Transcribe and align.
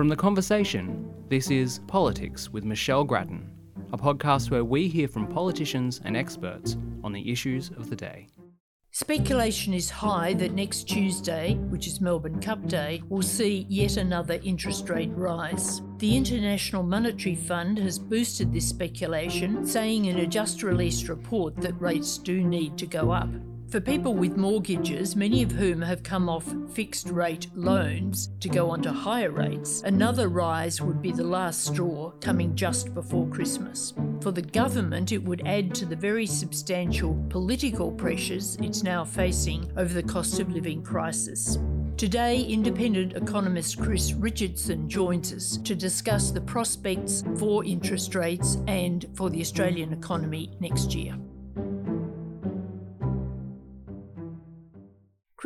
From 0.00 0.08
The 0.08 0.16
Conversation, 0.16 1.12
this 1.28 1.50
is 1.50 1.80
Politics 1.86 2.48
with 2.48 2.64
Michelle 2.64 3.04
Grattan, 3.04 3.50
a 3.92 3.98
podcast 3.98 4.50
where 4.50 4.64
we 4.64 4.88
hear 4.88 5.06
from 5.06 5.26
politicians 5.26 6.00
and 6.02 6.16
experts 6.16 6.78
on 7.04 7.12
the 7.12 7.30
issues 7.30 7.68
of 7.76 7.90
the 7.90 7.96
day. 7.96 8.28
Speculation 8.92 9.74
is 9.74 9.90
high 9.90 10.32
that 10.32 10.54
next 10.54 10.84
Tuesday, 10.84 11.56
which 11.68 11.86
is 11.86 12.00
Melbourne 12.00 12.40
Cup 12.40 12.66
Day, 12.66 13.02
will 13.10 13.20
see 13.20 13.66
yet 13.68 13.98
another 13.98 14.40
interest 14.42 14.88
rate 14.88 15.12
rise. 15.12 15.82
The 15.98 16.16
International 16.16 16.82
Monetary 16.82 17.34
Fund 17.34 17.76
has 17.76 17.98
boosted 17.98 18.54
this 18.54 18.70
speculation, 18.70 19.66
saying 19.66 20.06
in 20.06 20.20
a 20.20 20.26
just 20.26 20.62
released 20.62 21.10
report 21.10 21.56
that 21.56 21.78
rates 21.78 22.16
do 22.16 22.42
need 22.42 22.78
to 22.78 22.86
go 22.86 23.10
up. 23.10 23.28
For 23.70 23.80
people 23.80 24.14
with 24.14 24.36
mortgages, 24.36 25.14
many 25.14 25.44
of 25.44 25.52
whom 25.52 25.80
have 25.80 26.02
come 26.02 26.28
off 26.28 26.52
fixed 26.72 27.08
rate 27.08 27.46
loans 27.54 28.30
to 28.40 28.48
go 28.48 28.68
onto 28.68 28.90
higher 28.90 29.30
rates, 29.30 29.82
another 29.82 30.26
rise 30.26 30.82
would 30.82 31.00
be 31.00 31.12
the 31.12 31.22
last 31.22 31.64
straw 31.66 32.10
coming 32.20 32.56
just 32.56 32.92
before 32.94 33.28
Christmas. 33.28 33.94
For 34.22 34.32
the 34.32 34.42
government, 34.42 35.12
it 35.12 35.22
would 35.22 35.46
add 35.46 35.72
to 35.76 35.86
the 35.86 35.94
very 35.94 36.26
substantial 36.26 37.14
political 37.28 37.92
pressures 37.92 38.56
it's 38.60 38.82
now 38.82 39.04
facing 39.04 39.70
over 39.76 39.94
the 39.94 40.02
cost 40.02 40.40
of 40.40 40.50
living 40.50 40.82
crisis. 40.82 41.56
Today, 41.96 42.42
independent 42.42 43.12
economist 43.12 43.80
Chris 43.80 44.14
Richardson 44.14 44.88
joins 44.88 45.32
us 45.32 45.58
to 45.58 45.76
discuss 45.76 46.32
the 46.32 46.40
prospects 46.40 47.22
for 47.36 47.64
interest 47.64 48.16
rates 48.16 48.58
and 48.66 49.06
for 49.14 49.30
the 49.30 49.40
Australian 49.40 49.92
economy 49.92 50.50
next 50.58 50.92
year. 50.92 51.14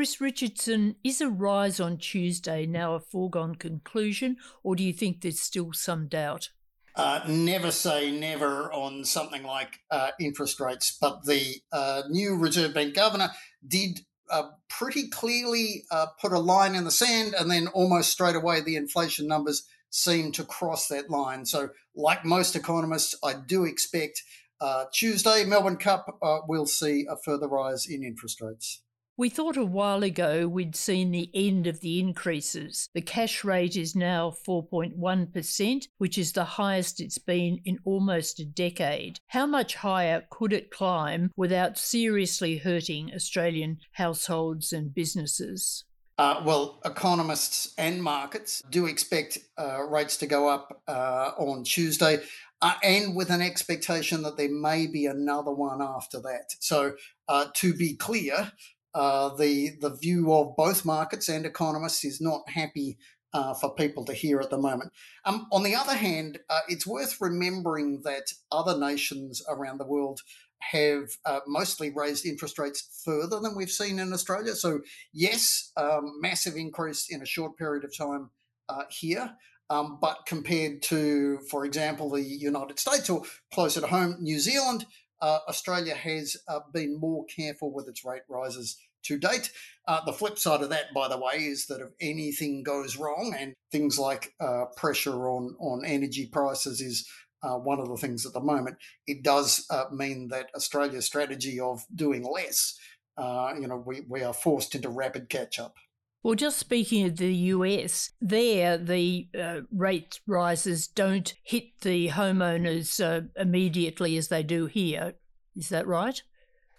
Chris 0.04 0.20
Richardson, 0.20 0.96
is 1.02 1.22
a 1.22 1.30
rise 1.30 1.80
on 1.80 1.96
Tuesday 1.96 2.66
now 2.66 2.92
a 2.92 3.00
foregone 3.00 3.54
conclusion, 3.54 4.36
or 4.62 4.76
do 4.76 4.84
you 4.84 4.92
think 4.92 5.22
there's 5.22 5.40
still 5.40 5.72
some 5.72 6.08
doubt? 6.08 6.50
Uh, 6.94 7.20
never 7.26 7.70
say 7.70 8.10
never 8.10 8.70
on 8.70 9.06
something 9.06 9.42
like 9.44 9.80
uh, 9.90 10.10
interest 10.20 10.60
rates, 10.60 10.94
but 11.00 11.24
the 11.24 11.54
uh, 11.72 12.02
new 12.10 12.36
Reserve 12.36 12.74
Bank 12.74 12.94
governor 12.94 13.30
did 13.66 14.00
uh, 14.28 14.50
pretty 14.68 15.08
clearly 15.08 15.84
uh, 15.90 16.08
put 16.20 16.32
a 16.32 16.38
line 16.38 16.74
in 16.74 16.84
the 16.84 16.90
sand, 16.90 17.34
and 17.38 17.50
then 17.50 17.68
almost 17.68 18.10
straight 18.10 18.36
away 18.36 18.60
the 18.60 18.76
inflation 18.76 19.26
numbers 19.26 19.66
seem 19.88 20.32
to 20.32 20.44
cross 20.44 20.86
that 20.88 21.08
line. 21.08 21.46
So, 21.46 21.70
like 21.96 22.26
most 22.26 22.54
economists, 22.54 23.14
I 23.24 23.36
do 23.46 23.64
expect 23.64 24.22
uh, 24.60 24.84
Tuesday, 24.92 25.44
Melbourne 25.46 25.78
Cup, 25.78 26.18
will 26.46 26.66
see 26.66 27.06
a 27.08 27.16
further 27.16 27.48
rise 27.48 27.86
in 27.86 28.04
interest 28.04 28.42
rates. 28.42 28.82
We 29.16 29.28
thought 29.28 29.56
a 29.56 29.64
while 29.64 30.02
ago 30.02 30.48
we'd 30.48 30.74
seen 30.74 31.12
the 31.12 31.30
end 31.32 31.68
of 31.68 31.80
the 31.80 32.00
increases. 32.00 32.88
The 32.94 33.00
cash 33.00 33.44
rate 33.44 33.76
is 33.76 33.94
now 33.94 34.34
4.1%, 34.44 35.86
which 35.98 36.18
is 36.18 36.32
the 36.32 36.44
highest 36.44 37.00
it's 37.00 37.18
been 37.18 37.60
in 37.64 37.78
almost 37.84 38.40
a 38.40 38.44
decade. 38.44 39.20
How 39.28 39.46
much 39.46 39.76
higher 39.76 40.24
could 40.30 40.52
it 40.52 40.72
climb 40.72 41.30
without 41.36 41.78
seriously 41.78 42.58
hurting 42.58 43.12
Australian 43.14 43.78
households 43.92 44.72
and 44.72 44.92
businesses? 44.92 45.84
Uh, 46.18 46.42
well, 46.44 46.80
economists 46.84 47.72
and 47.78 48.02
markets 48.02 48.62
do 48.68 48.86
expect 48.86 49.38
uh, 49.56 49.80
rates 49.84 50.16
to 50.16 50.26
go 50.26 50.48
up 50.48 50.82
uh, 50.88 51.30
on 51.38 51.62
Tuesday. 51.62 52.18
Uh, 52.60 52.74
and 52.82 53.14
with 53.14 53.30
an 53.30 53.42
expectation 53.42 54.22
that 54.22 54.36
there 54.36 54.50
may 54.50 54.88
be 54.88 55.06
another 55.06 55.52
one 55.52 55.80
after 55.80 56.18
that. 56.20 56.46
So, 56.58 56.94
uh, 57.28 57.46
to 57.56 57.74
be 57.74 57.94
clear, 57.94 58.52
uh, 58.94 59.34
the 59.36 59.72
the 59.80 59.90
view 59.90 60.32
of 60.32 60.56
both 60.56 60.84
markets 60.84 61.28
and 61.28 61.44
economists 61.44 62.04
is 62.04 62.20
not 62.20 62.48
happy 62.48 62.98
uh, 63.32 63.52
for 63.52 63.74
people 63.74 64.04
to 64.04 64.12
hear 64.12 64.40
at 64.40 64.50
the 64.50 64.58
moment. 64.58 64.92
Um, 65.24 65.46
on 65.50 65.64
the 65.64 65.74
other 65.74 65.94
hand, 65.94 66.38
uh, 66.48 66.60
it's 66.68 66.86
worth 66.86 67.20
remembering 67.20 68.02
that 68.04 68.32
other 68.52 68.78
nations 68.78 69.42
around 69.48 69.78
the 69.78 69.86
world 69.86 70.20
have 70.60 71.10
uh, 71.26 71.40
mostly 71.46 71.90
raised 71.90 72.24
interest 72.24 72.58
rates 72.58 73.02
further 73.04 73.40
than 73.40 73.56
we've 73.56 73.70
seen 73.70 73.98
in 73.98 74.12
Australia. 74.12 74.54
So, 74.54 74.80
yes, 75.12 75.72
um, 75.76 76.18
massive 76.20 76.54
increase 76.56 77.08
in 77.10 77.20
a 77.20 77.26
short 77.26 77.58
period 77.58 77.84
of 77.84 77.94
time 77.94 78.30
uh, 78.68 78.84
here. 78.88 79.34
Um, 79.70 79.98
but 80.00 80.26
compared 80.26 80.82
to, 80.84 81.38
for 81.50 81.64
example, 81.64 82.10
the 82.10 82.22
United 82.22 82.78
States 82.78 83.10
or 83.10 83.22
closer 83.52 83.80
to 83.80 83.86
home, 83.86 84.16
New 84.20 84.38
Zealand, 84.38 84.86
uh, 85.24 85.38
Australia 85.48 85.94
has 85.94 86.36
uh, 86.48 86.60
been 86.70 87.00
more 87.00 87.24
careful 87.24 87.72
with 87.72 87.88
its 87.88 88.04
rate 88.04 88.24
rises 88.28 88.76
to 89.04 89.18
date. 89.18 89.50
Uh, 89.88 90.04
the 90.04 90.12
flip 90.12 90.38
side 90.38 90.60
of 90.60 90.68
that, 90.68 90.92
by 90.94 91.08
the 91.08 91.16
way, 91.16 91.44
is 91.44 91.64
that 91.66 91.80
if 91.80 91.88
anything 91.98 92.62
goes 92.62 92.98
wrong 92.98 93.34
and 93.38 93.54
things 93.72 93.98
like 93.98 94.34
uh, 94.38 94.66
pressure 94.76 95.30
on, 95.30 95.56
on 95.58 95.82
energy 95.82 96.26
prices 96.26 96.82
is 96.82 97.08
uh, 97.42 97.54
one 97.54 97.80
of 97.80 97.88
the 97.88 97.96
things 97.96 98.26
at 98.26 98.34
the 98.34 98.40
moment, 98.40 98.76
it 99.06 99.22
does 99.22 99.64
uh, 99.70 99.84
mean 99.90 100.28
that 100.28 100.50
Australia's 100.54 101.06
strategy 101.06 101.58
of 101.58 101.86
doing 101.94 102.22
less, 102.22 102.78
you 103.18 103.66
know, 103.66 103.82
we, 103.86 104.02
we 104.06 104.22
are 104.22 104.34
forced 104.34 104.74
into 104.74 104.90
rapid 104.90 105.30
catch 105.30 105.58
up. 105.58 105.76
Well, 106.24 106.34
just 106.34 106.58
speaking 106.58 107.04
of 107.04 107.18
the 107.18 107.34
US, 107.34 108.12
there 108.18 108.78
the 108.78 109.28
uh, 109.38 109.60
rate 109.70 110.20
rises 110.26 110.86
don't 110.86 111.34
hit 111.42 111.82
the 111.82 112.08
homeowners 112.08 112.98
uh, 112.98 113.26
immediately 113.36 114.16
as 114.16 114.28
they 114.28 114.42
do 114.42 114.64
here. 114.64 115.16
Is 115.54 115.68
that 115.68 115.86
right? 115.86 116.22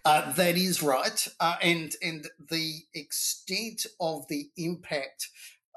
Uh, 0.03 0.31
that 0.33 0.57
is 0.57 0.81
right, 0.81 1.27
uh, 1.39 1.57
and 1.61 1.95
and 2.01 2.27
the 2.49 2.79
extent 2.95 3.85
of 3.99 4.27
the 4.29 4.49
impact 4.57 5.27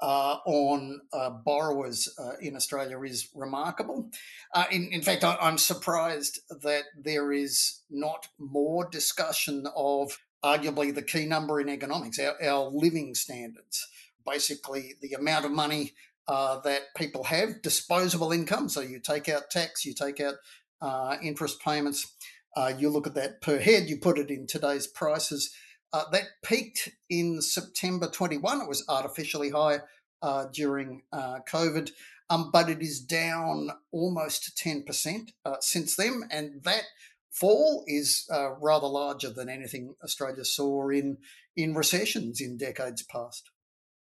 uh, 0.01 0.37
on 0.45 1.01
uh, 1.13 1.29
borrowers 1.29 2.09
uh, 2.17 2.37
in 2.41 2.55
Australia 2.55 2.99
is 3.01 3.29
remarkable. 3.35 4.09
Uh, 4.53 4.65
in, 4.71 4.89
in 4.91 5.03
fact, 5.03 5.23
I, 5.23 5.37
am 5.41 5.59
surprised 5.59 6.39
that 6.63 6.85
there 6.97 7.31
is 7.31 7.81
not 7.89 8.27
more 8.39 8.89
discussion 8.89 9.67
of 9.75 10.17
arguably 10.43 10.93
the 10.93 11.01
key 11.01 11.25
number 11.25 11.59
in 11.59 11.69
economics, 11.69 12.19
our, 12.19 12.35
our 12.43 12.69
living 12.69 13.15
standards, 13.15 13.87
basically 14.25 14.93
the 15.01 15.13
amount 15.13 15.45
of 15.45 15.51
money 15.51 15.93
uh, 16.27 16.59
that 16.61 16.93
people 16.95 17.25
have, 17.25 17.61
disposable 17.61 18.31
income. 18.31 18.69
So 18.69 18.81
you 18.81 18.99
take 18.99 19.27
out 19.27 19.49
tax, 19.49 19.85
you 19.85 19.93
take 19.93 20.19
out 20.19 20.35
uh, 20.81 21.17
interest 21.21 21.61
payments, 21.61 22.13
uh, 22.55 22.71
you 22.77 22.89
look 22.89 23.07
at 23.07 23.15
that 23.15 23.41
per 23.41 23.59
head, 23.59 23.89
you 23.89 23.97
put 23.97 24.19
it 24.19 24.29
in 24.29 24.47
today's 24.47 24.87
prices. 24.87 25.53
Uh, 25.91 26.03
that 26.11 26.27
peaked 26.43 26.89
in 27.09 27.41
September 27.41 28.07
21. 28.07 28.61
It 28.61 28.67
was 28.67 28.85
artificially 28.87 29.49
high 29.49 29.79
uh, 30.21 30.45
during 30.53 31.01
uh, 31.11 31.39
COVID, 31.49 31.89
um, 32.29 32.51
but 32.53 32.69
it 32.69 32.81
is 32.81 32.99
down 32.99 33.71
almost 33.91 34.55
10% 34.55 35.31
since 35.61 35.95
then. 35.95 36.23
And 36.29 36.63
that 36.63 36.83
fall 37.31 37.83
is 37.87 38.27
uh, 38.31 38.51
rather 38.59 38.87
larger 38.87 39.29
than 39.29 39.49
anything 39.49 39.95
Australia 40.03 40.45
saw 40.45 40.89
in 40.89 41.17
in 41.55 41.75
recessions 41.75 42.39
in 42.39 42.57
decades 42.57 43.03
past. 43.03 43.49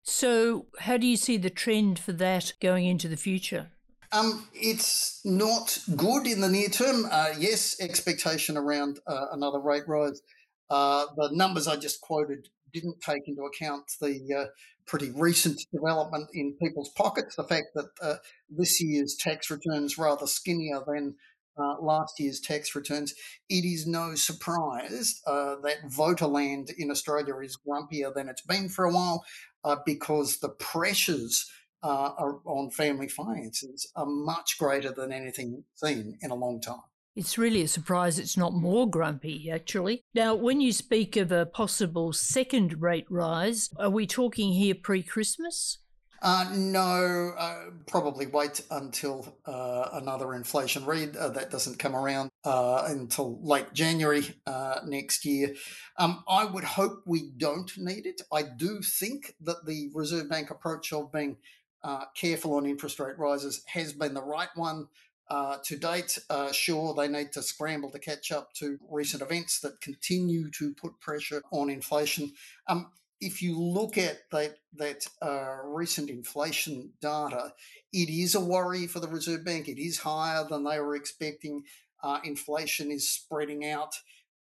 So, 0.03 0.67
how 0.79 0.97
do 0.99 1.07
you 1.07 1.17
see 1.17 1.37
the 1.37 1.51
trend 1.51 1.99
for 1.99 2.13
that 2.13 2.53
going 2.61 2.85
into 2.85 3.09
the 3.09 3.17
future? 3.17 3.71
Um, 4.13 4.49
it's 4.55 5.21
not 5.25 5.79
good 5.97 6.27
in 6.27 6.41
the 6.41 6.49
near 6.49 6.69
term. 6.69 7.07
Uh, 7.11 7.35
yes, 7.39 7.77
expectation 7.81 8.57
around 8.57 9.01
uh, 9.07 9.27
another 9.33 9.59
rate 9.59 9.89
rise. 9.89 10.23
Uh, 10.71 11.07
the 11.17 11.31
numbers 11.33 11.67
I 11.67 11.77
just 11.77 12.01
quoted 12.01 12.49
didn't 12.73 13.01
take 13.01 13.27
into 13.27 13.43
account 13.43 13.91
the 14.01 14.35
uh, 14.35 14.47
pretty 14.87 15.11
recent 15.11 15.61
development 15.73 16.29
in 16.33 16.57
people's 16.63 16.91
pockets. 16.91 17.37
The 17.37 17.45
fact 17.45 17.69
that 17.75 17.87
uh, 18.01 18.17
this 18.49 18.81
year's 18.81 19.17
tax 19.19 19.51
returns 19.51 19.99
rather 19.99 20.27
skinnier 20.27 20.81
than 20.87 21.17
uh, 21.59 21.77
last 21.81 22.19
year's 22.21 22.41
tax 22.41 22.75
returns, 22.75 23.15
it 23.49 23.65
is 23.65 23.87
no 23.87 24.15
surprise 24.15 25.21
uh, 25.27 25.57
that 25.63 25.89
voterland 25.89 26.71
in 26.79 26.91
Australia 26.91 27.37
is 27.39 27.57
grumpier 27.67 28.15
than 28.15 28.29
it's 28.29 28.43
been 28.43 28.69
for 28.69 28.85
a 28.85 28.93
while 28.93 29.25
uh, 29.65 29.77
because 29.85 30.39
the 30.39 30.49
pressures 30.49 31.51
uh, 31.83 32.11
on 32.45 32.71
family 32.71 33.09
finances 33.09 33.91
are 33.97 34.07
much 34.07 34.59
greater 34.59 34.91
than 34.91 35.13
anything 35.13 35.63
seen 35.75 36.19
in 36.23 36.31
a 36.31 36.35
long 36.35 36.61
time. 36.61 36.81
It's 37.15 37.39
really 37.39 37.63
a 37.63 37.69
surprise 37.69 38.19
it's 38.19 38.37
not 38.37 38.53
more 38.53 38.89
grumpy, 38.89 39.51
actually. 39.51 40.03
Now, 40.15 40.35
when 40.35 40.61
you 40.61 40.71
speak 40.71 41.17
of 41.17 41.33
a 41.33 41.47
possible 41.47 42.13
second 42.13 42.83
rate 42.83 43.07
rise, 43.09 43.71
are 43.79 43.89
we 43.89 44.07
talking 44.07 44.53
here 44.53 44.75
pre 44.75 45.03
Christmas? 45.03 45.79
Uh, 46.23 46.51
no, 46.55 47.33
uh, 47.37 47.65
probably 47.87 48.27
wait 48.27 48.63
until 48.71 49.37
uh, 49.47 49.91
another 49.93 50.35
inflation 50.35 50.85
read 50.85 51.17
uh, 51.17 51.29
that 51.29 51.51
doesn't 51.51 51.79
come 51.79 51.95
around 51.95 52.31
uh, 52.45 52.85
until 52.89 53.39
late 53.43 53.73
January 53.75 54.35
uh, 54.47 54.81
next 54.87 55.25
year. 55.25 55.55
Um, 55.99 56.25
I 56.29 56.45
would 56.45 56.65
hope 56.65 57.03
we 57.07 57.31
don't 57.37 57.71
need 57.77 58.07
it. 58.07 58.23
I 58.33 58.43
do 58.43 58.81
think 58.81 59.35
that 59.43 59.67
the 59.67 59.91
Reserve 59.95 60.31
Bank 60.31 60.51
approach 60.51 60.93
of 60.93 61.13
being 61.13 61.37
careful 62.17 62.55
on 62.55 62.67
interest 62.67 62.99
rate 62.99 63.17
rises 63.17 63.63
has 63.67 63.93
been 63.93 64.15
the 64.15 64.23
right 64.23 64.49
one. 64.57 64.89
to 65.31 65.77
date, 65.77 66.19
sure, 66.51 66.95
they 66.95 67.07
need 67.07 67.31
to 67.33 67.43
scramble 67.43 67.91
to 67.91 67.99
catch 68.01 68.33
up 68.33 68.53
to 68.55 68.79
recent 68.91 69.23
events 69.23 69.61
that 69.61 69.81
continue 69.81 70.51
to 70.51 70.75
put 70.75 70.99
pressure 70.99 71.43
on 71.53 71.71
inflation. 71.71 72.33
Um, 72.67 72.91
if 73.21 73.43
you 73.43 73.59
look 73.59 73.97
at 73.97 74.19
that 74.31 74.57
that 74.75 75.07
uh, 75.23 75.57
recent 75.65 76.11
inflation 76.11 76.91
data, 77.01 77.53
it 77.93 78.11
is 78.11 78.35
a 78.35 78.41
worry 78.41 78.87
for 78.87 79.01
the 79.01 79.09
Reserve 79.09 79.45
Bank. 79.45 79.69
It 79.69 79.81
is 79.81 79.99
higher 79.99 80.45
than 80.49 80.65
they 80.65 80.79
were 80.81 80.97
expecting. 80.97 81.65
Uh, 82.03 82.21
inflation 82.25 82.91
is 82.91 83.09
spreading 83.09 83.67
out. 83.67 83.95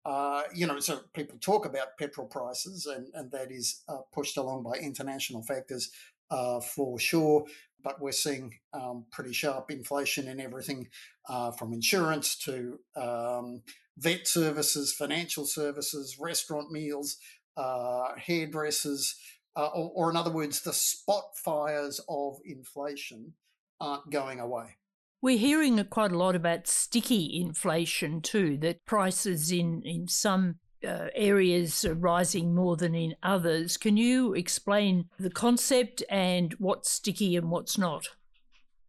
Uh, 0.04 0.44
you 0.54 0.68
know, 0.68 0.80
so 0.80 1.00
people 1.14 1.38
talk 1.40 1.66
about 1.66 1.98
petrol 1.98 2.28
prices, 2.28 2.86
and, 2.86 3.08
and 3.14 3.32
that 3.32 3.52
is 3.52 3.82
uh, 3.88 3.98
pushed 4.14 4.38
along 4.38 4.64
by 4.64 4.78
international 4.78 5.42
factors 5.42 5.90
uh, 6.30 6.60
for 6.60 7.00
sure. 7.00 7.46
But 7.84 8.02
we're 8.02 8.12
seeing 8.12 8.54
um, 8.74 9.06
pretty 9.12 9.34
sharp 9.34 9.72
inflation 9.72 10.28
in 10.28 10.40
everything 10.40 10.90
uh, 11.30 11.52
from 11.52 11.74
insurance 11.74 12.36
to 12.40 12.80
um, 12.96 13.62
vet 13.98 14.28
services, 14.28 14.94
financial 14.94 15.46
services, 15.46 16.18
restaurant 16.20 16.72
meals, 16.72 17.18
uh, 17.58 18.16
hairdressers, 18.18 19.16
uh, 19.56 19.68
or, 19.68 19.92
or 19.96 20.10
in 20.10 20.18
other 20.18 20.32
words, 20.32 20.62
the 20.62 20.74
spot 20.74 21.36
fires 21.36 22.02
of 22.10 22.38
inflation 22.46 23.34
aren't 23.80 24.10
going 24.10 24.40
away. 24.40 24.78
We're 25.22 25.38
hearing 25.38 25.84
quite 25.86 26.12
a 26.12 26.18
lot 26.18 26.36
about 26.36 26.68
sticky 26.68 27.42
inflation 27.42 28.22
too, 28.22 28.58
that 28.58 28.86
prices 28.86 29.52
in, 29.52 29.82
in 29.84 30.08
some 30.08 30.56
uh, 30.86 31.08
areas 31.16 31.84
are 31.84 31.96
rising 31.96 32.54
more 32.54 32.76
than 32.76 32.94
in 32.94 33.16
others. 33.24 33.78
Can 33.78 33.98
you 33.98 34.34
explain 34.34 35.10
the 35.18 35.32
concept 35.32 36.04
and 36.10 36.54
what's 36.60 36.92
sticky 36.92 37.36
and 37.36 37.50
what's 37.50 37.78
not? 37.78 38.10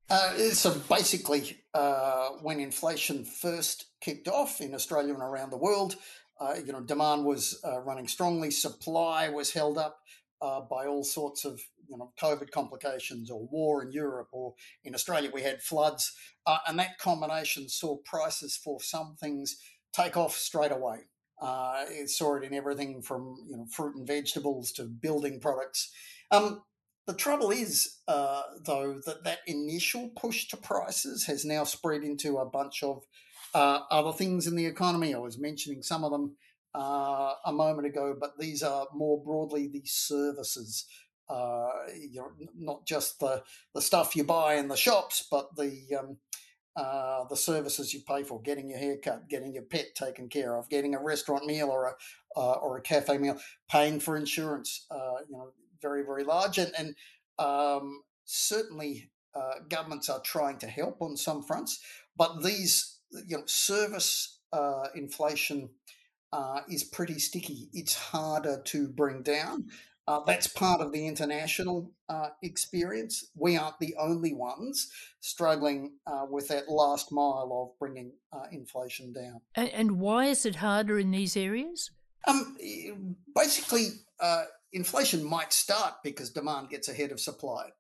Uh, 0.09 0.37
so 0.53 0.75
basically, 0.89 1.59
uh, 1.75 2.29
when 2.43 2.61
inflation 2.61 3.25
first 3.25 3.87
kicked 4.01 4.29
off 4.29 4.61
in 4.61 4.75
Australia 4.75 5.15
and 5.15 5.23
around 5.23 5.51
the 5.51 5.57
world, 5.57 5.97
uh, 6.41 6.55
you 6.65 6.73
know, 6.73 6.81
demand 6.81 7.25
was 7.25 7.61
uh, 7.65 7.81
running 7.81 8.09
strongly, 8.09 8.51
supply 8.51 9.29
was 9.29 9.53
held 9.53 9.79
up 9.79 10.01
uh, 10.43 10.61
by 10.61 10.87
all 10.87 11.05
sorts 11.05 11.45
of 11.45 11.61
you 11.89 11.97
know 11.97 12.13
COVID 12.21 12.51
complications 12.51 13.31
or 13.31 13.47
war 13.47 13.83
in 13.83 13.93
Europe 13.93 14.29
or 14.33 14.55
in 14.85 14.95
Australia 14.95 15.31
we 15.33 15.43
had 15.43 15.63
floods, 15.63 16.13
uh, 16.47 16.59
and 16.67 16.79
that 16.79 16.99
combination 16.99 17.69
saw 17.69 17.97
prices 18.05 18.57
for 18.57 18.81
some 18.81 19.17
things 19.19 19.57
take 19.93 20.17
off 20.17 20.37
straight 20.37 20.73
away. 20.73 20.99
Uh, 21.41 21.85
it 21.89 22.09
saw 22.09 22.37
it 22.37 22.45
in 22.45 22.55
everything 22.55 23.03
from 23.03 23.37
you 23.49 23.57
know 23.57 23.67
fruit 23.71 23.97
and 23.97 24.07
vegetables 24.07 24.73
to 24.73 24.85
building 24.85 25.41
products. 25.41 25.91
Um, 26.31 26.63
the 27.07 27.15
trouble 27.15 27.53
is, 27.53 27.99
uh, 28.09 28.43
though, 28.65 29.01
that 29.07 29.23
that 29.25 29.39
initial 29.47 30.11
push 30.17 30.49
to 30.49 30.57
prices 30.57 31.27
has 31.27 31.45
now 31.45 31.63
spread 31.63 32.03
into 32.03 32.39
a 32.39 32.45
bunch 32.45 32.83
of 32.83 33.05
uh, 33.57 33.81
other 33.91 34.13
things 34.13 34.47
in 34.47 34.55
the 34.55 34.67
economy. 34.67 35.15
I 35.15 35.19
was 35.19 35.39
mentioning 35.39 35.83
some 35.83 36.05
of 36.05 36.13
them 36.13 36.37
uh, 36.75 37.33
a 37.47 37.53
moment 37.53 37.87
ago, 37.87 38.15
but 38.21 38.39
these 38.39 38.63
are 38.63 38.87
more 38.93 39.19
broadly 39.19 39.67
the 39.67 39.83
services. 39.87 40.85
Uh, 41.27 41.71
you 41.99 42.21
know, 42.21 42.31
not 42.55 42.87
just 42.87 43.19
the, 43.19 43.43
the 43.75 43.81
stuff 43.81 44.15
you 44.15 44.25
buy 44.25 44.57
in 44.57 44.69
the 44.69 44.77
shops, 44.77 45.27
but 45.31 45.57
the 45.57 45.87
um, 45.99 46.19
uh, 46.77 47.25
the 47.31 47.37
services 47.37 47.95
you 47.95 48.01
pay 48.07 48.23
for, 48.23 48.43
getting 48.43 48.69
your 48.69 48.79
hair 48.79 48.99
cut, 49.03 49.27
getting 49.27 49.55
your 49.55 49.63
pet 49.63 49.95
taken 49.95 50.29
care 50.29 50.59
of, 50.59 50.69
getting 50.69 50.95
a 50.95 51.03
restaurant 51.03 51.47
meal 51.47 51.71
or 51.71 51.87
a 51.87 51.95
uh, 52.39 52.53
or 52.61 52.77
a 52.77 52.83
cafe 52.83 53.17
meal, 53.17 53.39
paying 53.71 53.99
for 53.99 54.19
insurance. 54.19 54.85
Uh, 54.91 55.23
you 55.27 55.35
know, 55.35 55.49
very 55.81 56.05
very 56.05 56.25
large, 56.25 56.59
and 56.59 56.73
and 56.79 56.95
um, 57.39 58.03
certainly 58.27 59.11
uh, 59.35 59.55
governments 59.71 60.11
are 60.11 60.21
trying 60.21 60.59
to 60.59 60.67
help 60.67 61.01
on 61.01 61.17
some 61.17 61.43
fronts, 61.43 61.81
but 62.19 62.43
these 62.43 62.96
you 63.27 63.39
know 63.39 63.45
service 63.47 64.41
uh, 64.53 64.89
inflation 64.95 65.71
uh, 66.33 66.61
is 66.69 66.85
pretty 66.85 67.19
sticky. 67.19 67.69
It's 67.73 67.95
harder 67.95 68.63
to 68.67 68.89
bring 68.89 69.23
down. 69.23 69.69
Uh, 70.09 70.21
that's 70.25 70.47
part 70.47 70.81
of 70.81 70.93
the 70.93 71.05
international 71.05 71.91
uh, 72.09 72.29
experience. 72.43 73.29
We 73.35 73.57
aren't 73.57 73.81
the 73.81 73.97
only 73.99 74.33
ones 74.33 74.89
struggling 75.19 75.95
uh, 76.07 76.27
with 76.31 76.47
that 76.49 76.69
last 76.69 77.11
mile 77.11 77.51
of 77.53 77.79
bringing 77.81 78.13
uh, 78.33 78.45
inflation 78.53 79.13
down. 79.13 79.41
And, 79.57 79.69
and, 79.71 79.99
why 79.99 80.27
is 80.27 80.47
it 80.47 80.57
harder 80.57 81.01
in 81.01 81.11
these 81.11 81.37
areas? 81.37 81.91
Um, 82.29 82.57
basically, 83.35 83.89
uh, 84.21 84.45
inflation 84.73 85.25
might 85.25 85.53
start 85.53 85.95
because 86.05 86.31
demand 86.31 86.71
gets 86.71 86.89
ahead 86.89 87.11
of 87.11 87.19
supply. 87.19 87.71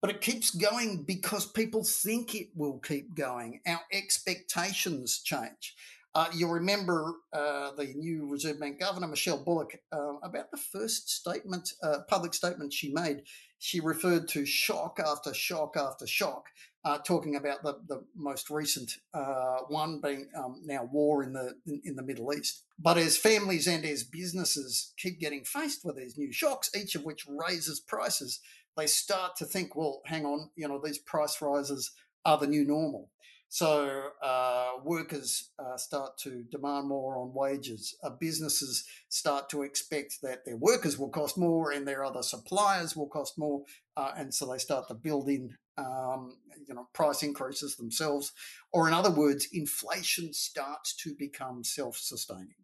But 0.00 0.10
it 0.10 0.20
keeps 0.20 0.50
going 0.50 1.02
because 1.02 1.44
people 1.44 1.82
think 1.82 2.34
it 2.34 2.50
will 2.54 2.78
keep 2.78 3.14
going. 3.14 3.60
Our 3.66 3.80
expectations 3.92 5.20
change. 5.22 5.74
Uh, 6.14 6.26
you'll 6.34 6.50
remember 6.50 7.14
uh, 7.32 7.72
the 7.76 7.92
new 7.94 8.28
Reserve 8.28 8.58
Bank 8.58 8.80
Governor, 8.80 9.08
Michelle 9.08 9.42
Bullock, 9.44 9.80
uh, 9.92 10.14
about 10.22 10.50
the 10.50 10.56
first 10.56 11.10
statement, 11.10 11.72
uh, 11.82 11.98
public 12.08 12.34
statement 12.34 12.72
she 12.72 12.92
made. 12.92 13.22
She 13.58 13.80
referred 13.80 14.28
to 14.28 14.46
shock 14.46 14.98
after 15.04 15.34
shock 15.34 15.76
after 15.76 16.06
shock, 16.06 16.46
uh, 16.84 16.98
talking 16.98 17.36
about 17.36 17.62
the, 17.62 17.78
the 17.88 18.04
most 18.16 18.50
recent 18.50 18.92
uh, 19.12 19.58
one 19.68 20.00
being 20.00 20.28
um, 20.36 20.62
now 20.64 20.88
war 20.90 21.22
in 21.22 21.32
the 21.32 21.54
in, 21.66 21.82
in, 21.84 21.96
the 21.96 22.02
Middle 22.02 22.32
East. 22.32 22.64
But 22.78 22.98
as 22.98 23.16
families 23.16 23.66
and 23.66 23.84
as 23.84 24.04
businesses 24.04 24.92
keep 24.96 25.20
getting 25.20 25.44
faced 25.44 25.84
with 25.84 25.96
these 25.96 26.16
new 26.16 26.32
shocks, 26.32 26.70
each 26.74 26.94
of 26.94 27.04
which 27.04 27.26
raises 27.28 27.80
prices, 27.80 28.40
they 28.78 28.86
start 28.86 29.36
to 29.36 29.44
think, 29.44 29.74
well, 29.76 30.00
hang 30.06 30.24
on, 30.24 30.50
you 30.56 30.68
know, 30.68 30.80
these 30.82 30.98
price 30.98 31.42
rises 31.42 31.90
are 32.24 32.38
the 32.38 32.46
new 32.46 32.64
normal. 32.64 33.10
So 33.50 34.10
uh, 34.22 34.72
workers 34.84 35.50
uh, 35.58 35.76
start 35.78 36.18
to 36.18 36.44
demand 36.52 36.86
more 36.86 37.18
on 37.18 37.32
wages. 37.32 37.96
Uh, 38.02 38.10
businesses 38.10 38.84
start 39.08 39.48
to 39.50 39.62
expect 39.62 40.20
that 40.22 40.44
their 40.44 40.58
workers 40.58 40.98
will 40.98 41.08
cost 41.08 41.38
more 41.38 41.72
and 41.72 41.88
their 41.88 42.04
other 42.04 42.22
suppliers 42.22 42.94
will 42.94 43.08
cost 43.08 43.38
more, 43.38 43.62
uh, 43.96 44.12
and 44.16 44.32
so 44.32 44.46
they 44.46 44.58
start 44.58 44.86
to 44.88 44.94
build 44.94 45.28
in, 45.28 45.56
um, 45.78 46.36
you 46.68 46.74
know, 46.74 46.86
price 46.92 47.22
increases 47.22 47.76
themselves. 47.76 48.32
Or 48.72 48.86
in 48.86 48.94
other 48.94 49.10
words, 49.10 49.48
inflation 49.52 50.32
starts 50.32 50.94
to 50.96 51.14
become 51.18 51.64
self-sustaining. 51.64 52.54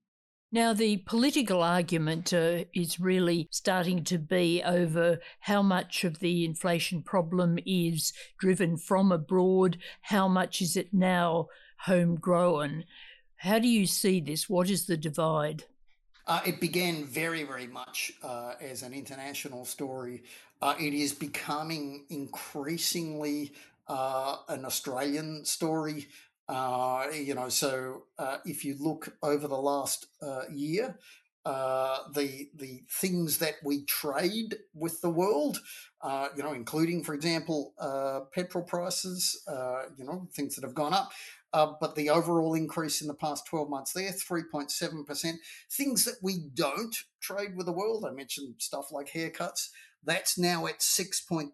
Now, 0.54 0.72
the 0.72 0.98
political 0.98 1.64
argument 1.64 2.32
uh, 2.32 2.66
is 2.72 3.00
really 3.00 3.48
starting 3.50 4.04
to 4.04 4.18
be 4.18 4.62
over 4.64 5.18
how 5.40 5.62
much 5.62 6.04
of 6.04 6.20
the 6.20 6.44
inflation 6.44 7.02
problem 7.02 7.58
is 7.66 8.12
driven 8.38 8.76
from 8.76 9.10
abroad, 9.10 9.78
how 10.02 10.28
much 10.28 10.62
is 10.62 10.76
it 10.76 10.94
now 10.94 11.48
homegrown. 11.86 12.84
How 13.38 13.58
do 13.58 13.66
you 13.66 13.84
see 13.88 14.20
this? 14.20 14.48
What 14.48 14.70
is 14.70 14.86
the 14.86 14.96
divide? 14.96 15.64
Uh, 16.24 16.42
it 16.46 16.60
began 16.60 17.04
very, 17.04 17.42
very 17.42 17.66
much 17.66 18.12
uh, 18.22 18.52
as 18.60 18.84
an 18.84 18.94
international 18.94 19.64
story. 19.64 20.22
Uh, 20.62 20.76
it 20.78 20.94
is 20.94 21.12
becoming 21.12 22.04
increasingly 22.10 23.52
uh, 23.88 24.36
an 24.48 24.64
Australian 24.64 25.44
story. 25.44 26.06
Uh, 26.48 27.06
you 27.12 27.34
know, 27.34 27.48
so 27.48 28.04
uh, 28.18 28.38
if 28.44 28.64
you 28.64 28.76
look 28.78 29.16
over 29.22 29.48
the 29.48 29.56
last 29.56 30.06
uh, 30.22 30.42
year, 30.52 30.98
uh, 31.46 31.98
the 32.14 32.48
the 32.54 32.82
things 32.90 33.38
that 33.38 33.54
we 33.62 33.84
trade 33.84 34.56
with 34.74 35.00
the 35.00 35.10
world, 35.10 35.60
uh, 36.00 36.28
you 36.36 36.42
know, 36.42 36.52
including, 36.52 37.02
for 37.04 37.14
example, 37.14 37.74
uh, 37.78 38.20
petrol 38.32 38.64
prices, 38.64 39.42
you 39.98 40.04
know, 40.04 40.26
things 40.34 40.54
that 40.54 40.64
have 40.64 40.74
gone 40.74 40.94
up. 40.94 41.12
But 41.54 41.94
the 41.94 42.10
overall 42.10 42.54
increase 42.54 43.00
in 43.00 43.06
the 43.06 43.14
past 43.14 43.46
12 43.46 43.68
months 43.68 43.92
there, 43.92 44.10
3.7%. 44.10 45.34
Things 45.70 46.04
that 46.04 46.16
we 46.22 46.48
don't 46.54 46.96
trade 47.20 47.56
with 47.56 47.66
the 47.66 47.72
world, 47.72 48.04
I 48.06 48.12
mentioned 48.12 48.56
stuff 48.58 48.90
like 48.90 49.12
haircuts, 49.12 49.68
that's 50.04 50.36
now 50.36 50.66
at 50.66 50.80
6.2% 50.80 51.50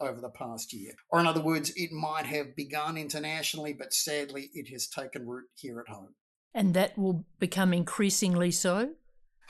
over 0.00 0.20
the 0.20 0.28
past 0.28 0.72
year. 0.72 0.92
Or, 1.08 1.20
in 1.20 1.26
other 1.26 1.42
words, 1.42 1.72
it 1.76 1.90
might 1.90 2.26
have 2.26 2.54
begun 2.54 2.96
internationally, 2.96 3.72
but 3.72 3.92
sadly, 3.92 4.50
it 4.54 4.68
has 4.70 4.86
taken 4.86 5.26
root 5.26 5.46
here 5.54 5.80
at 5.80 5.92
home. 5.92 6.14
And 6.54 6.74
that 6.74 6.96
will 6.98 7.24
become 7.38 7.72
increasingly 7.72 8.50
so? 8.50 8.90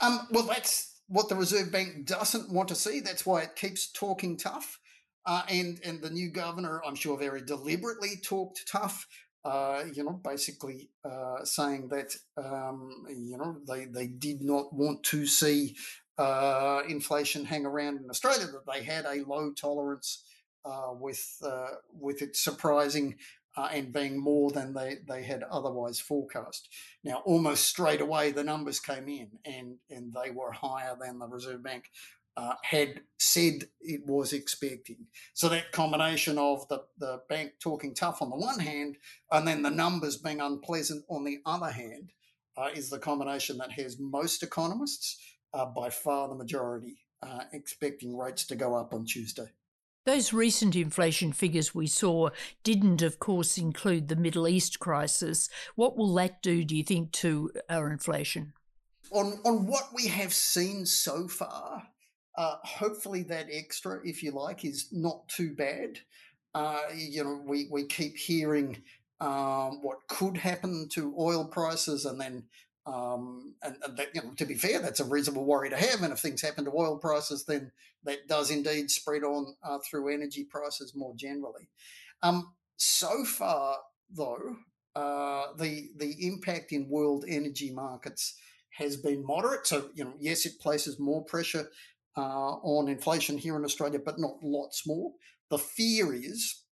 Um, 0.01 0.27
well, 0.31 0.45
that's 0.45 1.01
what 1.07 1.29
the 1.29 1.35
Reserve 1.35 1.71
Bank 1.71 2.05
doesn't 2.05 2.51
want 2.51 2.69
to 2.69 2.75
see. 2.75 2.99
That's 2.99 3.25
why 3.25 3.41
it 3.41 3.55
keeps 3.55 3.91
talking 3.91 4.37
tough. 4.37 4.79
Uh, 5.25 5.43
and, 5.49 5.79
and 5.85 6.01
the 6.01 6.09
new 6.09 6.29
governor, 6.29 6.81
I'm 6.85 6.95
sure, 6.95 7.17
very 7.17 7.41
deliberately 7.41 8.15
talked 8.21 8.67
tough. 8.69 9.07
Uh, 9.45 9.83
you 9.93 10.03
know, 10.03 10.21
basically 10.23 10.89
uh, 11.03 11.43
saying 11.43 11.89
that 11.89 12.15
um, 12.37 13.05
you 13.09 13.37
know 13.37 13.57
they 13.67 13.85
they 13.85 14.07
did 14.07 14.41
not 14.41 14.71
want 14.73 15.03
to 15.03 15.25
see 15.25 15.75
uh, 16.17 16.81
inflation 16.87 17.43
hang 17.43 17.65
around 17.65 17.97
in 17.97 18.09
Australia, 18.09 18.45
that 18.45 18.71
they 18.71 18.83
had 18.83 19.05
a 19.05 19.25
low 19.27 19.51
tolerance 19.51 20.23
uh, 20.63 20.93
with 20.93 21.37
uh, 21.45 21.67
with 21.99 22.21
it 22.21 22.37
surprising 22.37 23.15
uh, 23.55 23.69
and 23.71 23.93
being 23.93 24.17
more 24.19 24.51
than 24.51 24.73
they, 24.73 24.97
they 25.07 25.23
had 25.23 25.43
otherwise 25.43 25.99
forecast. 25.99 26.69
Now, 27.03 27.21
almost 27.25 27.67
straight 27.67 28.01
away, 28.01 28.31
the 28.31 28.43
numbers 28.43 28.79
came 28.79 29.07
in 29.07 29.27
and, 29.45 29.75
and 29.89 30.13
they 30.13 30.31
were 30.31 30.51
higher 30.51 30.95
than 30.99 31.19
the 31.19 31.27
Reserve 31.27 31.63
Bank 31.63 31.91
uh, 32.35 32.53
had 32.63 33.01
said 33.19 33.65
it 33.81 34.01
was 34.05 34.33
expecting. 34.33 35.07
So 35.33 35.49
that 35.49 35.71
combination 35.71 36.37
of 36.37 36.67
the, 36.67 36.83
the 36.97 37.21
bank 37.29 37.53
talking 37.59 37.93
tough 37.93 38.21
on 38.21 38.29
the 38.29 38.35
one 38.35 38.59
hand 38.59 38.97
and 39.31 39.47
then 39.47 39.61
the 39.61 39.69
numbers 39.69 40.17
being 40.17 40.41
unpleasant 40.41 41.05
on 41.09 41.23
the 41.23 41.39
other 41.45 41.71
hand 41.71 42.11
uh, 42.57 42.69
is 42.73 42.89
the 42.89 42.99
combination 42.99 43.57
that 43.57 43.71
has 43.73 43.99
most 43.99 44.43
economists 44.43 45.17
uh, 45.53 45.65
by 45.65 45.89
far 45.89 46.27
the 46.27 46.35
majority 46.35 46.97
uh, 47.21 47.43
expecting 47.53 48.17
rates 48.17 48.45
to 48.45 48.55
go 48.55 48.75
up 48.75 48.93
on 48.93 49.05
Tuesday. 49.05 49.47
Those 50.05 50.33
recent 50.33 50.75
inflation 50.75 51.31
figures 51.31 51.73
we 51.73 51.87
saw 51.87 52.29
didn't, 52.63 53.01
of 53.01 53.19
course, 53.19 53.57
include 53.57 54.09
the 54.09 54.17
Middle 54.17 54.49
East 54.49 54.79
crisis. 54.79 55.47
What 55.75 55.95
will 55.95 56.13
that 56.15 56.41
do, 56.41 56.65
do 56.65 56.75
you 56.75 56.83
think, 56.83 57.13
to 57.13 57.51
our 57.69 57.89
inflation? 57.89 58.51
On, 59.11 59.39
on 59.45 59.65
what 59.65 59.89
we 59.95 60.07
have 60.07 60.33
seen 60.33 60.85
so 60.85 61.29
far, 61.29 61.83
uh, 62.35 62.55
hopefully 62.63 63.23
that 63.23 63.47
extra, 63.51 63.99
if 64.03 64.23
you 64.23 64.31
like, 64.31 64.65
is 64.65 64.87
not 64.91 65.27
too 65.27 65.53
bad. 65.53 65.99
Uh, 66.53 66.81
you 66.95 67.23
know, 67.23 67.41
we, 67.45 67.67
we 67.71 67.85
keep 67.85 68.15
hearing 68.15 68.81
um, 69.19 69.81
what 69.81 70.07
could 70.07 70.37
happen 70.37 70.87
to 70.89 71.15
oil 71.17 71.45
prices 71.45 72.05
and 72.05 72.19
then 72.19 72.43
um, 72.85 73.55
and, 73.63 73.77
and 73.85 73.97
that, 73.97 74.07
you 74.13 74.21
know, 74.21 74.31
to 74.35 74.45
be 74.45 74.55
fair, 74.55 74.79
that's 74.79 74.99
a 74.99 75.05
reasonable 75.05 75.45
worry 75.45 75.69
to 75.69 75.77
have. 75.77 76.01
And 76.01 76.11
if 76.11 76.19
things 76.19 76.41
happen 76.41 76.65
to 76.65 76.71
oil 76.71 76.97
prices, 76.97 77.45
then 77.45 77.71
that 78.03 78.27
does 78.27 78.51
indeed 78.51 78.91
spread 78.91 79.23
on 79.23 79.55
uh, 79.63 79.79
through 79.89 80.13
energy 80.13 80.43
prices 80.43 80.93
more 80.95 81.13
generally. 81.15 81.69
Um, 82.21 82.53
so 82.75 83.23
far, 83.23 83.77
though, 84.11 84.57
uh, 84.95 85.53
the 85.57 85.89
the 85.95 86.27
impact 86.27 86.71
in 86.71 86.89
world 86.89 87.25
energy 87.27 87.71
markets 87.71 88.35
has 88.71 88.97
been 88.97 89.25
moderate. 89.25 89.65
So, 89.65 89.89
you 89.93 90.03
know, 90.03 90.13
yes, 90.19 90.45
it 90.45 90.59
places 90.59 90.99
more 90.99 91.23
pressure 91.23 91.69
uh, 92.17 92.55
on 92.61 92.87
inflation 92.87 93.37
here 93.37 93.55
in 93.55 93.65
Australia, 93.65 93.99
but 94.03 94.19
not 94.19 94.37
lots 94.41 94.85
more. 94.85 95.11
The 95.49 95.57
fear 95.57 96.13
is 96.13 96.63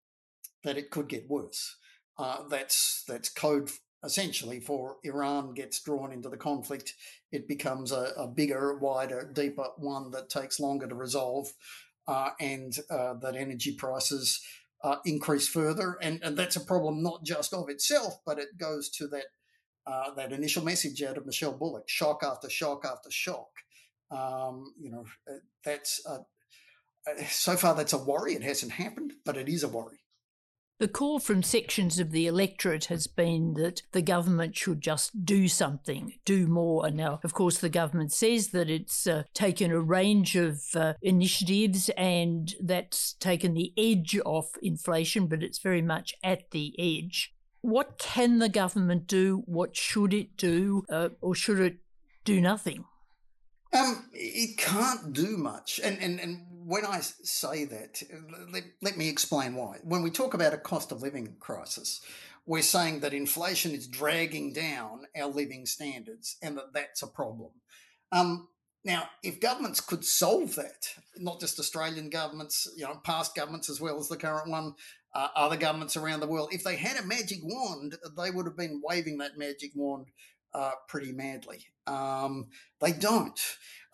that 0.64 0.78
it 0.78 0.90
could 0.90 1.08
get 1.08 1.28
worse. 1.28 1.76
Uh, 2.18 2.46
that's 2.48 3.04
that's 3.08 3.28
code 3.28 3.70
essentially 4.04 4.60
for 4.60 4.96
Iran 5.04 5.54
gets 5.54 5.80
drawn 5.80 6.12
into 6.12 6.28
the 6.28 6.36
conflict. 6.36 6.94
It 7.30 7.48
becomes 7.48 7.92
a, 7.92 8.12
a 8.16 8.26
bigger, 8.26 8.76
wider, 8.78 9.30
deeper 9.32 9.66
one 9.76 10.10
that 10.10 10.28
takes 10.28 10.60
longer 10.60 10.86
to 10.86 10.94
resolve, 10.94 11.52
uh, 12.06 12.30
and 12.40 12.76
uh, 12.90 13.14
that 13.14 13.36
energy 13.36 13.74
prices 13.74 14.44
uh, 14.82 14.96
increase 15.04 15.48
further. 15.48 15.96
And, 16.02 16.20
and 16.22 16.36
that's 16.36 16.56
a 16.56 16.64
problem 16.64 17.02
not 17.02 17.24
just 17.24 17.54
of 17.54 17.68
itself, 17.68 18.18
but 18.26 18.38
it 18.38 18.58
goes 18.58 18.90
to 18.90 19.06
that 19.08 19.26
uh, 19.84 20.14
that 20.14 20.32
initial 20.32 20.64
message 20.64 21.02
out 21.02 21.16
of 21.16 21.26
Michelle 21.26 21.56
Bullock: 21.58 21.88
shock 21.88 22.22
after 22.22 22.48
shock 22.48 22.84
after 22.84 23.10
shock. 23.10 23.48
Um, 24.12 24.74
you 24.78 24.90
know, 24.90 25.04
uh, 25.28 25.38
that's 25.64 26.04
a, 26.06 26.18
so 27.26 27.56
far 27.56 27.74
that's 27.74 27.92
a 27.92 27.98
worry. 27.98 28.34
It 28.34 28.42
hasn't 28.42 28.72
happened, 28.72 29.14
but 29.24 29.36
it 29.36 29.48
is 29.48 29.62
a 29.62 29.68
worry. 29.68 29.98
The 30.78 30.88
call 30.88 31.20
from 31.20 31.44
sections 31.44 32.00
of 32.00 32.10
the 32.10 32.26
electorate 32.26 32.86
has 32.86 33.06
been 33.06 33.54
that 33.54 33.82
the 33.92 34.02
government 34.02 34.56
should 34.56 34.80
just 34.80 35.24
do 35.24 35.46
something, 35.46 36.14
do 36.24 36.48
more. 36.48 36.84
And 36.84 36.96
now, 36.96 37.20
of 37.22 37.34
course, 37.34 37.58
the 37.58 37.68
government 37.68 38.12
says 38.12 38.48
that 38.48 38.68
it's 38.68 39.06
uh, 39.06 39.22
taken 39.32 39.70
a 39.70 39.80
range 39.80 40.34
of 40.34 40.60
uh, 40.74 40.94
initiatives 41.00 41.88
and 41.90 42.52
that's 42.60 43.12
taken 43.12 43.54
the 43.54 43.72
edge 43.76 44.18
off 44.24 44.50
inflation, 44.60 45.28
but 45.28 45.44
it's 45.44 45.60
very 45.60 45.82
much 45.82 46.14
at 46.24 46.50
the 46.50 46.74
edge. 46.76 47.32
What 47.60 47.96
can 47.98 48.40
the 48.40 48.48
government 48.48 49.06
do? 49.06 49.44
What 49.46 49.76
should 49.76 50.12
it 50.12 50.36
do? 50.36 50.82
Uh, 50.90 51.10
or 51.20 51.36
should 51.36 51.60
it 51.60 51.76
do 52.24 52.40
nothing? 52.40 52.86
Um, 53.72 54.10
it 54.12 54.58
can't 54.58 55.12
do 55.12 55.36
much. 55.38 55.80
And, 55.82 55.98
and, 56.00 56.20
and 56.20 56.46
when 56.64 56.84
I 56.84 57.00
say 57.00 57.64
that, 57.64 58.02
let, 58.52 58.64
let 58.82 58.96
me 58.96 59.08
explain 59.08 59.54
why. 59.54 59.78
When 59.82 60.02
we 60.02 60.10
talk 60.10 60.34
about 60.34 60.52
a 60.52 60.58
cost 60.58 60.92
of 60.92 61.02
living 61.02 61.36
crisis, 61.40 62.02
we're 62.44 62.62
saying 62.62 63.00
that 63.00 63.14
inflation 63.14 63.72
is 63.72 63.86
dragging 63.86 64.52
down 64.52 65.06
our 65.18 65.28
living 65.28 65.64
standards 65.64 66.36
and 66.42 66.56
that 66.58 66.74
that's 66.74 67.02
a 67.02 67.06
problem. 67.06 67.50
Um, 68.10 68.48
now, 68.84 69.08
if 69.22 69.40
governments 69.40 69.80
could 69.80 70.04
solve 70.04 70.56
that, 70.56 70.88
not 71.16 71.40
just 71.40 71.60
Australian 71.60 72.10
governments, 72.10 72.68
you 72.76 72.84
know, 72.84 73.00
past 73.04 73.34
governments 73.34 73.70
as 73.70 73.80
well 73.80 73.98
as 73.98 74.08
the 74.08 74.16
current 74.16 74.50
one, 74.50 74.74
uh, 75.14 75.28
other 75.36 75.56
governments 75.56 75.96
around 75.96 76.20
the 76.20 76.26
world, 76.26 76.48
if 76.52 76.64
they 76.64 76.76
had 76.76 76.98
a 76.98 77.06
magic 77.06 77.38
wand, 77.42 77.96
they 78.18 78.30
would 78.30 78.46
have 78.46 78.56
been 78.56 78.82
waving 78.84 79.18
that 79.18 79.38
magic 79.38 79.70
wand 79.74 80.06
uh, 80.54 80.72
pretty 80.88 81.12
madly. 81.12 81.66
Um, 81.86 82.48
they 82.80 82.92
don't. 82.92 83.38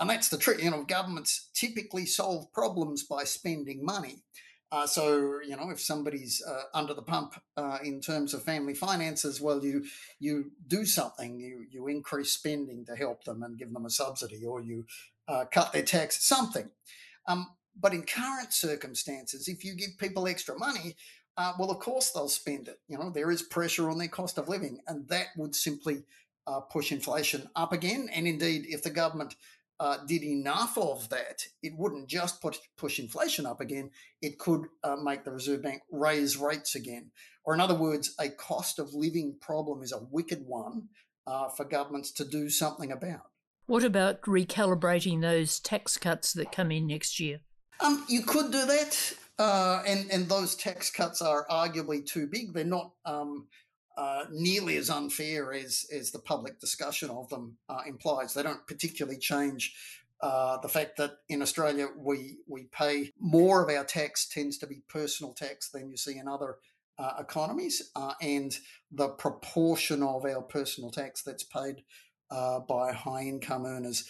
And 0.00 0.08
that's 0.10 0.28
the 0.28 0.38
trick. 0.38 0.62
You 0.62 0.70
know, 0.70 0.84
governments 0.84 1.50
typically 1.54 2.06
solve 2.06 2.52
problems 2.52 3.02
by 3.02 3.24
spending 3.24 3.84
money. 3.84 4.22
Uh, 4.70 4.86
so 4.86 5.40
you 5.46 5.56
know, 5.56 5.70
if 5.70 5.80
somebody's 5.80 6.42
uh, 6.46 6.62
under 6.74 6.92
the 6.92 7.02
pump 7.02 7.40
uh, 7.56 7.78
in 7.82 8.00
terms 8.00 8.34
of 8.34 8.42
family 8.42 8.74
finances, 8.74 9.40
well, 9.40 9.64
you 9.64 9.84
you 10.18 10.50
do 10.66 10.84
something. 10.84 11.40
You 11.40 11.64
you 11.70 11.88
increase 11.88 12.32
spending 12.32 12.84
to 12.84 12.94
help 12.94 13.24
them 13.24 13.42
and 13.42 13.58
give 13.58 13.72
them 13.72 13.86
a 13.86 13.90
subsidy, 13.90 14.44
or 14.44 14.60
you 14.60 14.84
uh, 15.26 15.46
cut 15.50 15.72
their 15.72 15.82
tax, 15.82 16.22
something. 16.22 16.68
Um, 17.26 17.48
but 17.80 17.94
in 17.94 18.02
current 18.02 18.52
circumstances, 18.52 19.48
if 19.48 19.64
you 19.64 19.74
give 19.74 19.98
people 19.98 20.28
extra 20.28 20.58
money, 20.58 20.96
uh, 21.38 21.52
well, 21.58 21.70
of 21.70 21.78
course 21.78 22.10
they'll 22.10 22.28
spend 22.28 22.68
it. 22.68 22.80
You 22.88 22.98
know, 22.98 23.10
there 23.10 23.30
is 23.30 23.42
pressure 23.42 23.88
on 23.88 23.98
their 23.98 24.08
cost 24.08 24.36
of 24.36 24.48
living, 24.48 24.80
and 24.86 25.08
that 25.08 25.28
would 25.36 25.54
simply 25.54 26.02
uh, 26.48 26.60
push 26.60 26.90
inflation 26.90 27.48
up 27.54 27.72
again. 27.72 28.08
And 28.12 28.26
indeed, 28.26 28.64
if 28.68 28.82
the 28.82 28.90
government 28.90 29.34
uh, 29.78 29.98
did 30.06 30.22
enough 30.22 30.76
of 30.78 31.08
that, 31.10 31.44
it 31.62 31.74
wouldn't 31.76 32.08
just 32.08 32.40
put, 32.40 32.58
push 32.76 32.98
inflation 32.98 33.46
up 33.46 33.60
again, 33.60 33.90
it 34.22 34.38
could 34.38 34.62
uh, 34.82 34.96
make 34.96 35.24
the 35.24 35.30
Reserve 35.30 35.62
Bank 35.62 35.82
raise 35.92 36.36
rates 36.36 36.74
again. 36.74 37.10
Or, 37.44 37.54
in 37.54 37.60
other 37.60 37.74
words, 37.74 38.14
a 38.18 38.28
cost 38.30 38.78
of 38.78 38.94
living 38.94 39.36
problem 39.40 39.82
is 39.82 39.92
a 39.92 40.02
wicked 40.10 40.44
one 40.46 40.88
uh, 41.26 41.48
for 41.50 41.64
governments 41.64 42.10
to 42.12 42.24
do 42.24 42.48
something 42.48 42.90
about. 42.90 43.30
What 43.66 43.84
about 43.84 44.22
recalibrating 44.22 45.20
those 45.20 45.60
tax 45.60 45.98
cuts 45.98 46.32
that 46.32 46.50
come 46.50 46.72
in 46.72 46.86
next 46.86 47.20
year? 47.20 47.40
Um, 47.80 48.04
you 48.08 48.22
could 48.22 48.50
do 48.50 48.64
that, 48.66 49.12
uh, 49.38 49.82
and 49.86 50.10
and 50.10 50.28
those 50.28 50.56
tax 50.56 50.90
cuts 50.90 51.22
are 51.22 51.46
arguably 51.48 52.04
too 52.04 52.26
big. 52.26 52.54
They're 52.54 52.64
not 52.64 52.92
um, 53.04 53.46
uh, 53.98 54.26
nearly 54.30 54.76
as 54.76 54.90
unfair 54.90 55.52
as, 55.52 55.84
as 55.92 56.12
the 56.12 56.20
public 56.20 56.60
discussion 56.60 57.10
of 57.10 57.28
them 57.30 57.56
uh, 57.68 57.80
implies. 57.84 58.32
They 58.32 58.44
don't 58.44 58.64
particularly 58.64 59.18
change 59.18 59.74
uh, 60.20 60.58
the 60.58 60.68
fact 60.68 60.98
that 60.98 61.18
in 61.28 61.42
Australia 61.42 61.88
we 61.96 62.36
we 62.46 62.64
pay 62.64 63.12
more 63.20 63.62
of 63.62 63.76
our 63.76 63.84
tax 63.84 64.28
tends 64.28 64.56
to 64.58 64.68
be 64.68 64.82
personal 64.88 65.32
tax 65.32 65.70
than 65.70 65.90
you 65.90 65.96
see 65.96 66.16
in 66.16 66.28
other 66.28 66.58
uh, 66.98 67.14
economies, 67.20 67.90
uh, 67.94 68.14
and 68.20 68.58
the 68.90 69.08
proportion 69.08 70.02
of 70.02 70.24
our 70.24 70.42
personal 70.42 70.90
tax 70.90 71.22
that's 71.22 71.44
paid 71.44 71.82
uh, 72.30 72.60
by 72.60 72.92
high 72.92 73.22
income 73.22 73.64
earners 73.64 74.08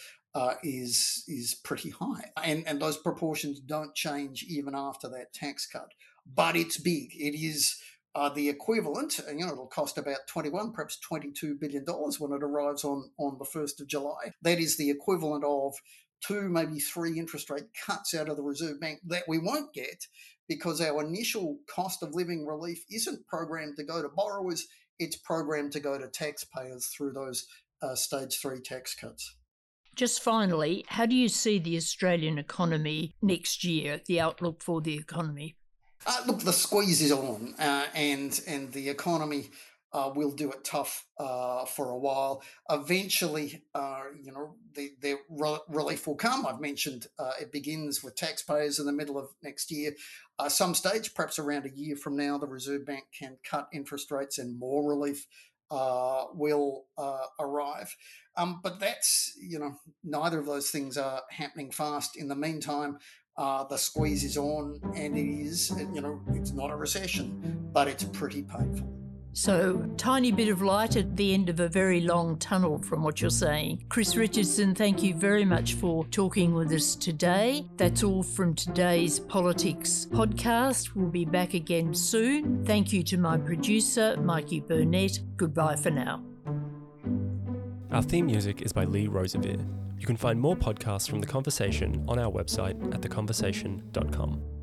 is 0.63 1.23
is 1.27 1.55
pretty 1.63 1.89
high, 1.89 2.31
and 2.43 2.63
and 2.67 2.79
those 2.79 2.97
proportions 2.97 3.59
don't 3.59 3.93
change 3.95 4.43
even 4.43 4.73
after 4.75 5.09
that 5.09 5.33
tax 5.33 5.67
cut. 5.67 5.91
But 6.25 6.55
it's 6.55 6.77
big. 6.77 7.11
It 7.15 7.35
is 7.35 7.79
uh, 8.15 8.29
the 8.29 8.49
equivalent, 8.49 9.19
you 9.29 9.45
know, 9.45 9.51
it'll 9.51 9.67
cost 9.67 9.97
about 9.97 10.19
21, 10.27 10.71
perhaps 10.71 10.99
22 10.99 11.57
billion 11.59 11.85
dollars 11.85 12.19
when 12.19 12.31
it 12.31 12.43
arrives 12.43 12.83
on 12.83 13.11
on 13.19 13.37
the 13.37 13.45
1st 13.45 13.81
of 13.81 13.87
July. 13.87 14.33
That 14.41 14.59
is 14.59 14.77
the 14.77 14.89
equivalent 14.89 15.43
of 15.43 15.75
two, 16.25 16.49
maybe 16.49 16.79
three 16.79 17.17
interest 17.17 17.49
rate 17.49 17.67
cuts 17.85 18.13
out 18.13 18.29
of 18.29 18.37
the 18.37 18.43
Reserve 18.43 18.79
Bank 18.79 18.99
that 19.07 19.23
we 19.27 19.37
won't 19.37 19.73
get 19.73 20.05
because 20.47 20.81
our 20.81 21.03
initial 21.03 21.59
cost 21.73 22.01
of 22.01 22.15
living 22.15 22.45
relief 22.45 22.83
isn't 22.91 23.27
programmed 23.27 23.75
to 23.77 23.83
go 23.83 24.01
to 24.01 24.09
borrowers, 24.09 24.67
it's 24.97 25.17
programmed 25.17 25.71
to 25.73 25.79
go 25.79 25.97
to 25.97 26.07
taxpayers 26.07 26.87
through 26.87 27.13
those 27.13 27.45
uh, 27.81 27.95
stage 27.95 28.37
three 28.41 28.59
tax 28.59 28.95
cuts. 28.95 29.35
Just 29.95 30.23
finally, 30.23 30.85
how 30.87 31.05
do 31.05 31.15
you 31.15 31.29
see 31.29 31.59
the 31.59 31.77
Australian 31.77 32.37
economy 32.37 33.13
next 33.21 33.63
year, 33.63 34.01
the 34.07 34.19
outlook 34.19 34.63
for 34.63 34.81
the 34.81 34.95
economy? 34.95 35.55
Uh, 36.09 36.23
look, 36.25 36.39
the 36.39 36.51
squeeze 36.51 37.03
is 37.03 37.11
on, 37.11 37.53
uh, 37.59 37.85
and 37.93 38.41
and 38.47 38.73
the 38.73 38.89
economy 38.89 39.51
uh, 39.93 40.11
will 40.15 40.31
do 40.31 40.51
it 40.51 40.63
tough 40.63 41.05
uh, 41.19 41.65
for 41.65 41.91
a 41.91 41.97
while. 41.99 42.41
Eventually, 42.67 43.61
uh, 43.75 44.05
you 44.19 44.31
know, 44.31 44.55
the, 44.73 44.89
the 45.01 45.17
relief 45.67 46.07
will 46.07 46.15
come. 46.15 46.47
I've 46.47 46.59
mentioned 46.59 47.05
uh, 47.19 47.33
it 47.39 47.51
begins 47.51 48.03
with 48.03 48.15
taxpayers 48.15 48.79
in 48.79 48.87
the 48.87 48.91
middle 48.91 49.19
of 49.19 49.29
next 49.43 49.69
year. 49.69 49.93
Some 50.47 50.73
stage, 50.73 51.13
perhaps 51.13 51.37
around 51.37 51.67
a 51.67 51.77
year 51.77 51.95
from 51.95 52.15
now, 52.15 52.39
the 52.39 52.47
Reserve 52.47 52.87
Bank 52.87 53.03
can 53.17 53.37
cut 53.43 53.67
interest 53.71 54.09
rates 54.09 54.39
and 54.39 54.57
more 54.57 54.89
relief 54.89 55.27
will 55.69 56.85
arrive. 57.39 57.95
Um, 58.35 58.61
but 58.63 58.79
that's, 58.79 59.33
you 59.41 59.59
know, 59.59 59.75
neither 60.03 60.39
of 60.39 60.45
those 60.45 60.71
things 60.71 60.97
are 60.97 61.23
happening 61.29 61.71
fast. 61.71 62.15
In 62.15 62.29
the 62.29 62.35
meantime, 62.35 62.99
uh, 63.39 63.63
the 63.63 63.77
squeeze 63.77 64.25
is 64.25 64.37
on, 64.37 64.79
and 64.95 65.17
it 65.17 65.21
is, 65.21 65.71
you 65.93 66.01
know, 66.01 66.19
it's 66.33 66.51
not 66.51 66.69
a 66.69 66.75
recession, 66.75 67.69
but 67.71 67.87
it's 67.87 68.03
pretty 68.03 68.43
painful. 68.43 68.93
So, 69.31 69.89
tiny 69.95 70.33
bit 70.33 70.49
of 70.49 70.61
light 70.61 70.97
at 70.97 71.15
the 71.15 71.33
end 71.33 71.47
of 71.47 71.61
a 71.61 71.69
very 71.69 72.01
long 72.01 72.37
tunnel, 72.39 72.79
from 72.79 73.01
what 73.01 73.21
you're 73.21 73.29
saying. 73.29 73.85
Chris 73.87 74.17
Richardson, 74.17 74.75
thank 74.75 75.01
you 75.01 75.13
very 75.13 75.45
much 75.45 75.75
for 75.75 76.03
talking 76.07 76.53
with 76.53 76.69
us 76.73 76.95
today. 76.95 77.65
That's 77.77 78.03
all 78.03 78.23
from 78.23 78.55
today's 78.55 79.19
Politics 79.21 80.07
podcast. 80.11 80.93
We'll 80.93 81.07
be 81.07 81.23
back 81.23 81.53
again 81.53 81.93
soon. 81.93 82.65
Thank 82.65 82.91
you 82.91 83.03
to 83.03 83.17
my 83.17 83.37
producer, 83.37 84.17
Mikey 84.17 84.59
Burnett. 84.59 85.21
Goodbye 85.37 85.77
for 85.77 85.91
now. 85.91 86.21
Our 87.91 88.03
theme 88.03 88.25
music 88.25 88.63
is 88.63 88.73
by 88.73 88.83
Lee 88.83 89.07
Rosevere. 89.07 89.65
You 89.99 90.07
can 90.07 90.15
find 90.15 90.39
more 90.39 90.55
podcasts 90.55 91.09
from 91.09 91.19
The 91.19 91.27
Conversation 91.27 92.05
on 92.07 92.17
our 92.17 92.31
website 92.31 92.93
at 92.93 93.01
theconversation.com. 93.01 94.58